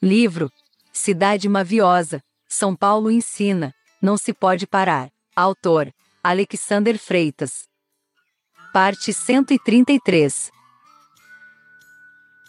[0.00, 0.48] Livro
[0.92, 5.10] Cidade Maviosa, São Paulo ensina, não se pode parar.
[5.34, 5.92] Autor
[6.22, 7.64] Alexander Freitas.
[8.72, 10.52] Parte 133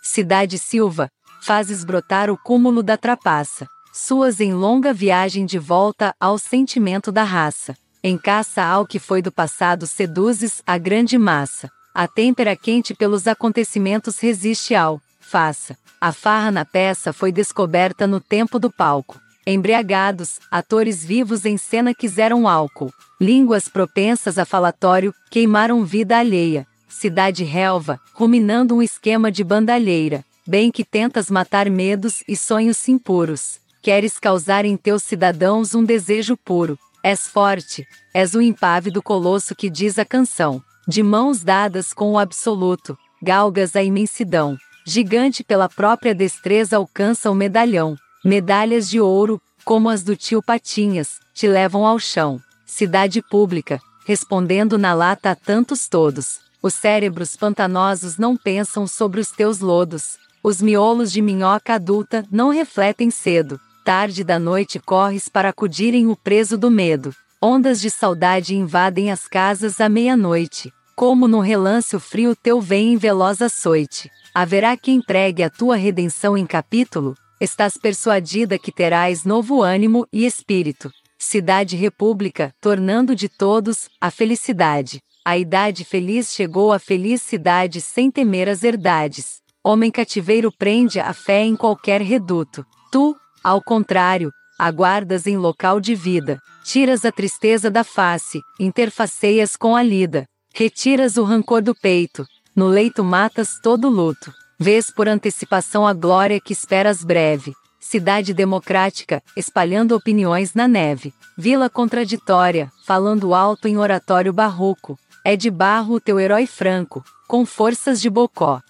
[0.03, 1.09] Cidade Silva,
[1.41, 3.67] fazes brotar o cúmulo da trapaça.
[3.91, 7.75] Suas em longa viagem de volta ao sentimento da raça.
[8.03, 11.67] Em caça ao que foi do passado seduzes a grande massa.
[11.95, 15.77] A têmpera quente pelos acontecimentos resiste ao faça.
[16.01, 19.19] A farra na peça foi descoberta no tempo do palco.
[19.45, 22.91] Embriagados, atores vivos em cena quiseram álcool.
[23.21, 26.65] Línguas propensas a falatório, queimaram vida alheia.
[26.87, 30.25] Cidade relva, ruminando um esquema de bandalheira.
[30.47, 33.59] Bem que tentas matar medos e sonhos impuros.
[33.81, 36.77] Queres causar em teus cidadãos um desejo puro.
[37.03, 40.61] És forte, és o impávido colosso que diz a canção.
[40.87, 44.57] De mãos dadas com o absoluto, galgas a imensidão.
[44.91, 47.95] Gigante pela própria destreza alcança o medalhão.
[48.25, 52.41] Medalhas de ouro, como as do tio Patinhas, te levam ao chão.
[52.65, 56.39] Cidade pública, respondendo na lata a tantos todos.
[56.59, 60.17] Os cérebros pantanosos não pensam sobre os teus lodos.
[60.43, 63.59] Os miolos de minhoca adulta não refletem cedo.
[63.85, 67.13] Tarde da noite corres para acudirem o preso do medo.
[67.39, 70.73] Ondas de saudade invadem as casas à meia-noite.
[70.99, 74.11] Como no relance o frio teu vem em veloz açoite.
[74.35, 77.15] Haverá quem pregue a tua redenção em capítulo?
[77.39, 80.91] Estás persuadida que terás novo ânimo e espírito.
[81.17, 84.99] Cidade República, tornando de todos a felicidade.
[85.23, 89.37] A idade feliz chegou à felicidade sem temer as herdades.
[89.63, 92.65] Homem cativeiro prende a fé em qualquer reduto.
[92.91, 96.41] Tu, ao contrário, aguardas em local de vida.
[96.65, 100.27] Tiras a tristeza da face, interfaceias com a lida.
[100.53, 104.33] Retiras o rancor do peito, no leito matas todo luto.
[104.59, 107.53] Vês por antecipação a glória que esperas breve.
[107.79, 111.13] Cidade democrática, espalhando opiniões na neve.
[111.37, 114.99] Vila contraditória, falando alto em oratório barroco.
[115.23, 118.61] É de barro o teu herói franco, com forças de bocó.